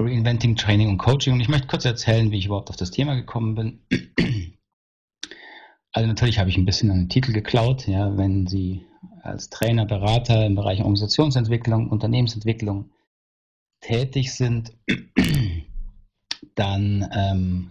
[0.00, 1.34] Reinventing Training und Coaching.
[1.34, 3.80] Und ich möchte kurz erzählen, wie ich überhaupt auf das Thema gekommen bin.
[5.92, 8.86] Also natürlich habe ich ein bisschen einen Titel geklaut, ja, wenn Sie
[9.22, 12.90] als Trainer, Berater im Bereich Organisationsentwicklung, Unternehmensentwicklung
[13.80, 14.72] tätig sind,
[16.54, 17.70] dann ähm,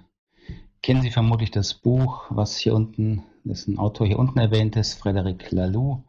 [0.82, 4.96] kennen Sie vermutlich das Buch, was hier unten, das ein Autor hier unten erwähnt ist,
[4.96, 6.04] Frederic Laloux,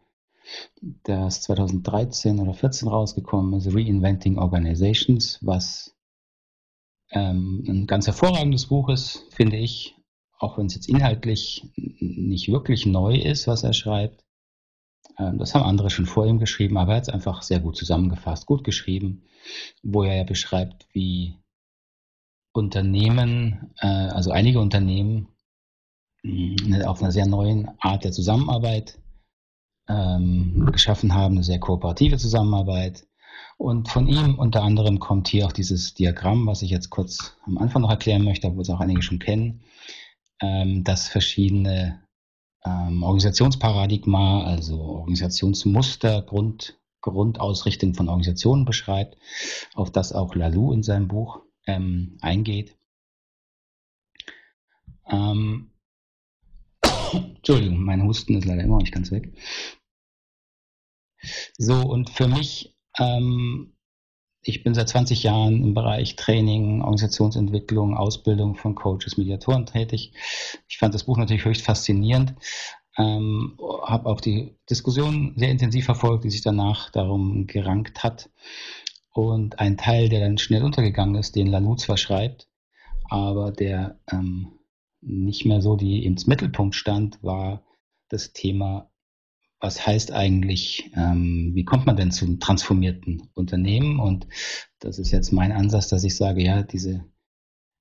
[1.04, 5.96] das 2013 oder 2014 rausgekommen ist, Reinventing Organizations, was
[7.10, 9.96] ähm, ein ganz hervorragendes Buch ist, finde ich,
[10.38, 14.24] auch wenn es jetzt inhaltlich nicht wirklich neu ist, was er schreibt.
[15.18, 17.76] Ähm, das haben andere schon vor ihm geschrieben, aber er hat es einfach sehr gut
[17.76, 19.24] zusammengefasst, gut geschrieben,
[19.82, 21.36] wo er ja beschreibt, wie
[22.52, 25.28] Unternehmen, äh, also einige Unternehmen,
[26.84, 28.98] auf einer sehr neuen Art der Zusammenarbeit
[29.88, 33.06] ähm, geschaffen haben, eine sehr kooperative Zusammenarbeit.
[33.60, 37.58] Und von ihm unter anderem kommt hier auch dieses Diagramm, was ich jetzt kurz am
[37.58, 39.62] Anfang noch erklären möchte, obwohl es auch einige schon kennen,
[40.40, 42.02] ähm, das verschiedene
[42.64, 49.18] ähm, Organisationsparadigma, also Organisationsmuster, Grund, Grundausrichtung von Organisationen beschreibt,
[49.74, 52.78] auf das auch Lalou in seinem Buch ähm, eingeht.
[55.06, 55.70] Ähm,
[57.12, 59.34] Entschuldigung, mein Husten ist leider immer noch nicht ganz weg.
[61.58, 63.72] So, und für mich, ähm,
[64.42, 70.12] ich bin seit 20 Jahren im Bereich Training, Organisationsentwicklung, Ausbildung von Coaches, Mediatoren tätig.
[70.66, 72.34] Ich fand das Buch natürlich höchst faszinierend.
[72.96, 78.30] Ähm, habe auch die Diskussion sehr intensiv verfolgt, die sich danach darum gerankt hat.
[79.12, 82.48] Und ein Teil, der dann schnell untergegangen ist, den Lalou zwar schreibt,
[83.08, 84.58] aber der ähm,
[85.00, 87.62] nicht mehr so die ins Mittelpunkt stand, war
[88.08, 88.89] das Thema,
[89.60, 94.00] was heißt eigentlich, ähm, wie kommt man denn zu einem transformierten Unternehmen?
[94.00, 94.26] Und
[94.78, 97.04] das ist jetzt mein Ansatz, dass ich sage, ja, diese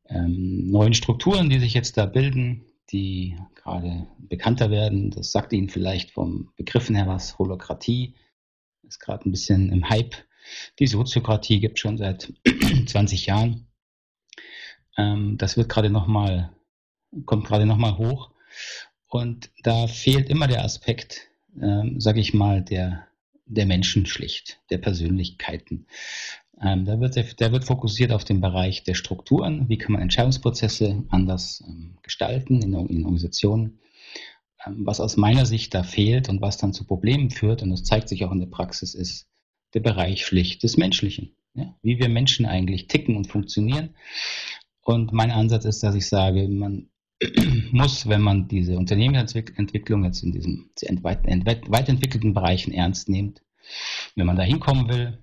[0.08, 5.70] ähm, neuen Strukturen, die sich jetzt da bilden, die gerade bekannter werden, das sagt Ihnen
[5.70, 8.16] vielleicht vom Begriffen her was, Holokratie
[8.84, 10.16] ist gerade ein bisschen im Hype
[10.80, 12.34] die Soziokratie gibt schon seit
[12.88, 13.68] 20 Jahren.
[14.98, 16.54] Ähm, das wird gerade nochmal,
[17.26, 18.32] kommt gerade nochmal hoch.
[19.08, 21.29] Und da fehlt immer der Aspekt,
[21.62, 23.08] ähm, sage ich mal, der,
[23.46, 25.88] der Menschen schlicht, der Persönlichkeiten.
[26.62, 29.70] Ähm, da, wird, der wird fokussiert auf den Bereich der Strukturen.
[29.70, 33.80] Wie kann man Entscheidungsprozesse anders ähm, gestalten in, in Organisationen?
[34.66, 37.84] Ähm, was aus meiner Sicht da fehlt und was dann zu Problemen führt, und das
[37.84, 39.28] zeigt sich auch in der Praxis, ist
[39.74, 41.32] der Bereich schlicht des Menschlichen.
[41.54, 41.76] Ja?
[41.82, 43.96] Wie wir Menschen eigentlich ticken und funktionieren.
[44.82, 46.90] Und mein Ansatz ist, dass ich sage, man
[47.72, 50.70] muss, wenn man diese Unternehmensentwicklung jetzt in diesen
[51.02, 53.42] weit, entwickelten Bereichen ernst nimmt,
[54.16, 55.22] wenn man da hinkommen will,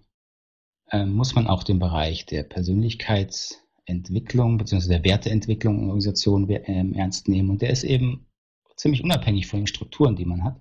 [0.91, 4.89] äh, muss man auch den Bereich der Persönlichkeitsentwicklung bzw.
[4.89, 7.49] der Werteentwicklung in Organisationen äh, ernst nehmen.
[7.51, 8.27] Und der ist eben
[8.77, 10.61] ziemlich unabhängig von den Strukturen, die man hat.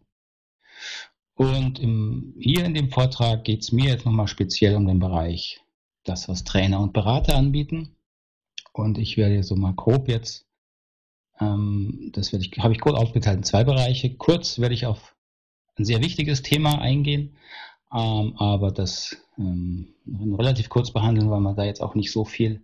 [1.36, 5.62] Und im, hier in dem Vortrag geht es mir jetzt nochmal speziell um den Bereich,
[6.06, 7.98] das, was Trainer und Berater anbieten.
[8.72, 10.46] Und ich werde so mal grob jetzt,
[11.40, 14.16] ähm, das werde ich, habe ich kurz aufgeteilt in zwei Bereiche.
[14.16, 15.16] Kurz werde ich auf
[15.78, 17.36] ein sehr wichtiges Thema eingehen,
[17.94, 19.94] ähm, aber das ähm,
[20.38, 22.64] relativ kurz behandeln, weil man da jetzt auch nicht so viel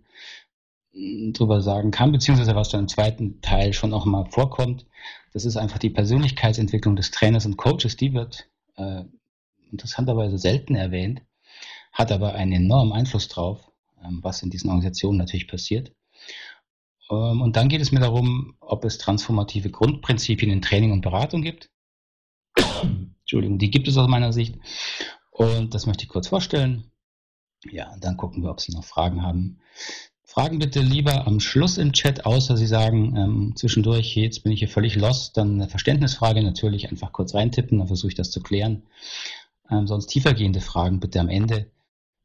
[0.94, 4.86] mm, drüber sagen kann, beziehungsweise was dann im zweiten Teil schon auch mal vorkommt.
[5.32, 9.04] Das ist einfach die Persönlichkeitsentwicklung des Trainers und Coaches, die wird äh,
[9.70, 11.22] interessanterweise selten erwähnt,
[11.92, 13.70] hat aber einen enormen Einfluss drauf,
[14.02, 15.92] ähm, was in diesen Organisationen natürlich passiert.
[17.12, 21.42] Ähm, und dann geht es mir darum, ob es transformative Grundprinzipien in Training und Beratung
[21.42, 21.70] gibt.
[23.20, 24.58] Entschuldigung, die gibt es aus meiner Sicht.
[25.30, 26.90] Und das möchte ich kurz vorstellen.
[27.70, 29.60] Ja, dann gucken wir, ob Sie noch Fragen haben.
[30.24, 34.60] Fragen bitte lieber am Schluss im Chat, außer Sie sagen ähm, zwischendurch, jetzt bin ich
[34.60, 38.40] hier völlig lost, dann eine Verständnisfrage natürlich einfach kurz reintippen, dann versuche ich das zu
[38.40, 38.84] klären.
[39.70, 41.70] Ähm, sonst tiefergehende Fragen bitte am Ende.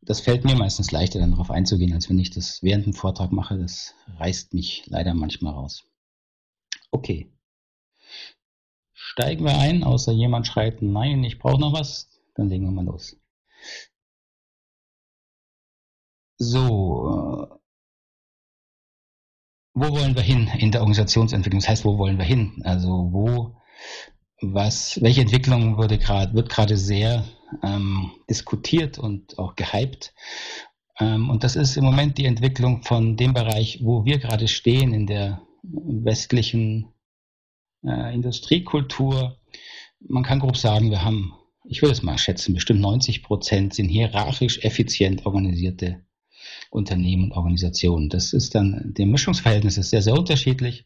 [0.07, 3.33] Das fällt mir meistens leichter, dann darauf einzugehen, als wenn ich das während dem Vortrag
[3.33, 3.57] mache.
[3.57, 5.83] Das reißt mich leider manchmal raus.
[6.91, 7.29] Okay.
[8.93, 12.85] Steigen wir ein, außer jemand schreit, nein, ich brauche noch was, dann legen wir mal
[12.85, 13.17] los.
[16.39, 17.59] So,
[19.73, 21.59] wo wollen wir hin in der Organisationsentwicklung?
[21.59, 22.61] Das heißt, wo wollen wir hin?
[22.63, 23.57] Also wo,
[24.41, 27.25] was, welche Entwicklung wurde grad, wird gerade sehr
[27.63, 30.13] ähm, diskutiert und auch gehypt?
[30.99, 34.93] Ähm, und das ist im Moment die Entwicklung von dem Bereich, wo wir gerade stehen
[34.93, 36.93] in der westlichen
[37.83, 39.39] äh, Industriekultur.
[39.99, 41.33] Man kann grob sagen, wir haben,
[41.65, 46.03] ich würde es mal schätzen, bestimmt 90 Prozent sind hierarchisch effizient organisierte
[46.69, 48.09] Unternehmen und Organisationen.
[48.09, 50.85] Das ist dann, der Mischungsverhältnis ist sehr, sehr unterschiedlich.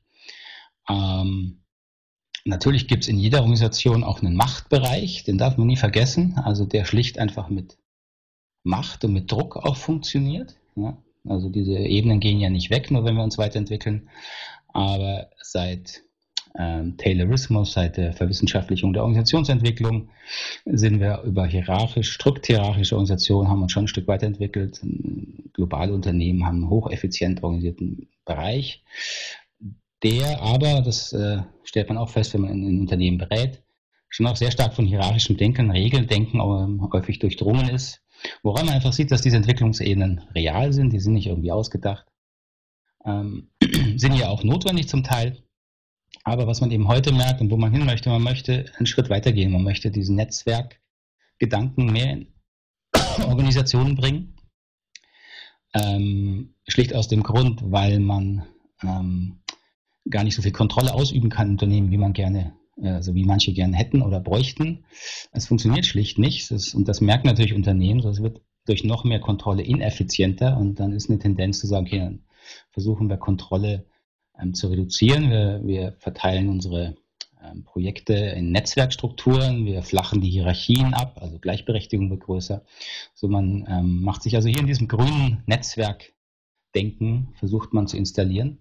[0.90, 1.61] Ähm,
[2.46, 6.66] natürlich gibt es in jeder Organisation auch einen Machtbereich, den darf man nie vergessen, also
[6.66, 7.78] der schlicht einfach mit
[8.64, 10.56] Macht und mit Druck auch funktioniert.
[10.76, 10.98] Ja?
[11.28, 14.10] Also diese Ebenen gehen ja nicht weg, nur wenn wir uns weiterentwickeln.
[14.70, 16.04] Aber seit
[16.58, 20.10] ähm, Taylorismus, seit der Verwissenschaftlichung der Organisationsentwicklung
[20.66, 24.82] sind wir über hierarchisch, strukthierarchische Organisationen haben uns schon ein Stück weiterentwickelt.
[25.54, 28.84] Globale Unternehmen haben einen hocheffizient organisierten Bereich,
[30.04, 33.64] der aber, das äh, stellt man auch fest, wenn man in, Unternehmen berät,
[34.10, 38.02] schon auch sehr stark von hierarchischem Denken, Regeldenken ähm, häufig durchdrungen ist,
[38.44, 42.06] woran man einfach sieht, dass diese Entwicklungsebenen real sind, die sind nicht irgendwie ausgedacht,
[43.06, 43.50] ähm,
[43.96, 45.44] sind ja auch notwendig zum Teil,
[46.24, 49.10] aber was man eben heute merkt und wo man hin möchte, man möchte einen Schritt
[49.10, 49.52] weitergehen.
[49.52, 52.28] Man möchte diesen Netzwerkgedanken mehr in
[53.28, 54.36] Organisationen bringen.
[55.74, 58.46] Ähm, schlicht aus dem Grund, weil man
[58.84, 59.41] ähm,
[60.10, 63.76] gar nicht so viel Kontrolle ausüben kann Unternehmen, wie man gerne, also wie manche gerne
[63.76, 64.86] hätten oder bräuchten.
[65.32, 66.52] Es funktioniert schlicht nicht.
[66.52, 68.02] Das, und das merken natürlich Unternehmen.
[68.02, 72.00] Das wird durch noch mehr Kontrolle ineffizienter und dann ist eine Tendenz zu sagen, okay,
[72.00, 72.24] dann
[72.72, 73.86] versuchen wir Kontrolle
[74.40, 75.30] ähm, zu reduzieren.
[75.30, 76.96] Wir, wir verteilen unsere
[77.44, 82.64] ähm, Projekte in Netzwerkstrukturen, wir flachen die Hierarchien ab, also Gleichberechtigung wird größer.
[83.14, 88.60] So man ähm, macht sich also hier in diesem grünen Netzwerkdenken, versucht man zu installieren.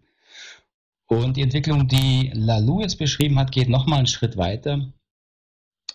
[1.10, 4.92] Und die Entwicklung, die Lalou jetzt beschrieben hat, geht nochmal einen Schritt weiter,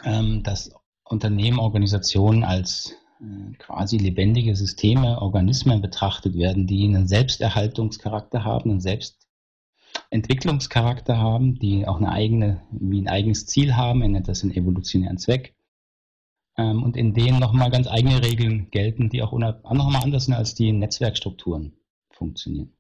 [0.04, 0.76] ähm, dass
[1.06, 8.82] Unternehmen, Organisationen als äh, quasi lebendige Systeme, Organismen betrachtet werden, die einen Selbsterhaltungscharakter haben, einen
[8.82, 9.26] Selbst
[10.10, 14.52] Entwicklungscharakter haben, die auch eine eigene, wie ein eigenes Ziel haben, er nennt das einen
[14.52, 15.56] evolutionären Zweck.
[16.58, 20.56] Ähm, und in denen nochmal ganz eigene Regeln gelten, die auch nochmal anders sind, als
[20.56, 21.72] die Netzwerkstrukturen
[22.12, 22.75] funktionieren.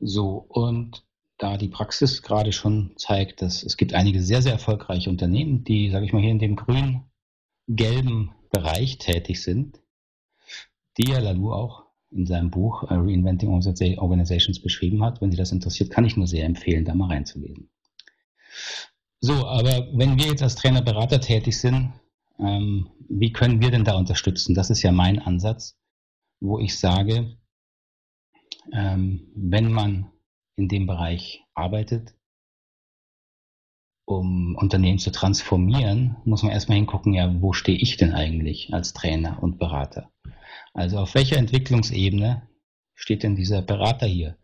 [0.00, 1.04] So, und
[1.38, 5.90] da die Praxis gerade schon zeigt, dass es gibt einige sehr, sehr erfolgreiche Unternehmen, die,
[5.90, 9.80] sage ich mal, hier in dem grün-gelben Bereich tätig sind,
[10.96, 13.48] die ja Lalu auch in seinem Buch äh, Reinventing
[13.98, 15.20] Organizations beschrieben hat.
[15.20, 17.68] Wenn Sie das interessiert, kann ich nur sehr empfehlen, da mal reinzulesen.
[19.20, 21.92] So, aber wenn wir jetzt als Trainer, Berater tätig sind,
[22.38, 24.54] ähm, wie können wir denn da unterstützen?
[24.54, 25.76] Das ist ja mein Ansatz,
[26.40, 27.36] wo ich sage,
[28.72, 30.10] ähm, wenn man
[30.56, 32.14] in dem Bereich arbeitet,
[34.06, 38.92] um Unternehmen zu transformieren, muss man erstmal hingucken, ja, wo stehe ich denn eigentlich als
[38.92, 40.10] Trainer und Berater?
[40.74, 42.48] Also auf welcher Entwicklungsebene
[42.94, 44.36] steht denn dieser Berater hier?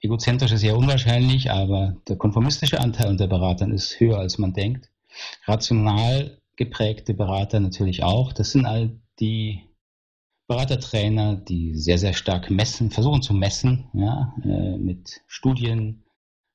[0.00, 4.90] Egozentrisch ist ja unwahrscheinlich, aber der konformistische Anteil unter Beratern ist höher, als man denkt.
[5.46, 8.32] Rational geprägte Berater natürlich auch.
[8.32, 9.64] Das sind all die
[10.48, 16.04] Beratertrainer, die sehr, sehr stark messen, versuchen zu messen, ja, äh, mit Studien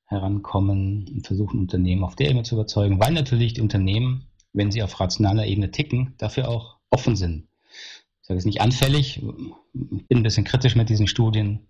[0.06, 4.82] herankommen und versuchen Unternehmen auf der Ebene zu überzeugen, weil natürlich die Unternehmen, wenn sie
[4.82, 7.48] auf rationaler Ebene ticken, dafür auch offen sind
[8.22, 11.66] ich sage es nicht anfällig, ich bin ein bisschen kritisch mit diesen Studien.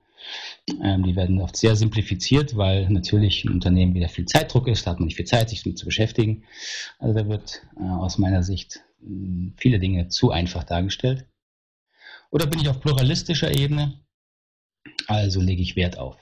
[0.82, 4.92] Ähm, die werden oft sehr simplifiziert, weil natürlich ein Unternehmen wieder viel Zeitdruck ist, da
[4.92, 6.44] hat man nicht viel Zeit, sich damit zu beschäftigen.
[6.98, 8.84] Also da wird äh, aus meiner Sicht
[9.56, 11.26] viele Dinge zu einfach dargestellt.
[12.32, 14.00] Oder bin ich auf pluralistischer Ebene?
[15.06, 16.16] Also lege ich Wert auf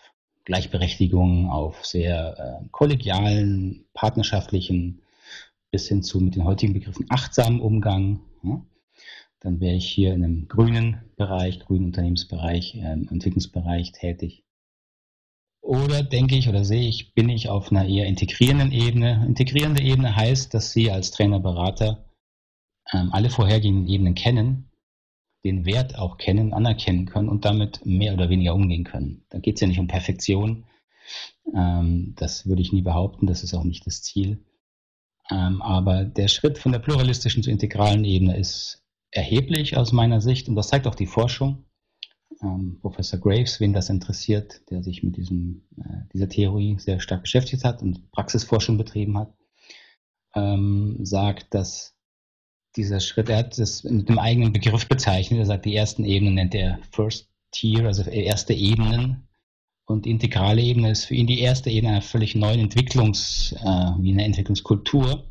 [0.44, 5.02] Gleichberechtigung, auf sehr äh, kollegialen, partnerschaftlichen,
[5.70, 8.20] bis hin zu mit den heutigen Begriffen achtsamen Umgang.
[8.42, 8.60] Ja?
[9.40, 14.44] dann wäre ich hier in einem grünen Bereich, grünen Unternehmensbereich, ähm, Entwicklungsbereich tätig.
[15.62, 19.24] Oder denke ich oder sehe ich, bin ich auf einer eher integrierenden Ebene.
[19.26, 22.04] Integrierende Ebene heißt, dass Sie als Trainer, Berater
[22.92, 24.69] ähm, alle vorhergehenden Ebenen kennen,
[25.44, 29.24] den Wert auch kennen, anerkennen können und damit mehr oder weniger umgehen können.
[29.30, 30.64] Da geht es ja nicht um Perfektion.
[31.54, 34.44] Ähm, das würde ich nie behaupten, das ist auch nicht das Ziel.
[35.30, 40.48] Ähm, aber der Schritt von der pluralistischen zur integralen Ebene ist erheblich aus meiner Sicht
[40.48, 41.64] und das zeigt auch die Forschung.
[42.42, 47.22] Ähm, Professor Graves, wen das interessiert, der sich mit diesem, äh, dieser Theorie sehr stark
[47.22, 49.34] beschäftigt hat und Praxisforschung betrieben hat,
[50.34, 51.96] ähm, sagt, dass
[52.76, 56.34] dieser Schritt, er hat das mit einem eigenen Begriff bezeichnet, er sagt, die ersten Ebenen
[56.34, 59.26] nennt er First Tier, also erste Ebenen.
[59.86, 63.90] Und die integrale Ebene ist für ihn die erste Ebene einer völlig neuen Entwicklungs, äh,
[63.98, 65.24] wie eine Entwicklungskultur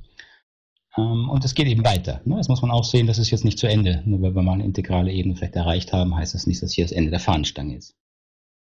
[0.97, 2.21] ähm, und es geht eben weiter.
[2.25, 2.37] Ne?
[2.37, 4.01] Das muss man auch sehen, das ist jetzt nicht zu Ende.
[4.05, 6.85] Nur weil wir mal eine integrale Ebene vielleicht erreicht haben, heißt das nicht, dass hier
[6.85, 7.95] das Ende der Fahnenstange ist.